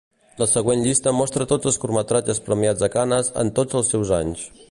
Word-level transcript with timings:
La 0.41 0.45
següent 0.53 0.79
llista 0.85 1.13
mostra 1.17 1.47
tots 1.51 1.69
els 1.71 1.77
curtmetratges 1.83 2.43
premiats 2.49 2.87
a 2.87 2.91
Canes 2.97 3.31
en 3.45 3.55
tots 3.61 3.81
els 3.81 3.93
seus 3.97 4.17
anys. 4.23 4.49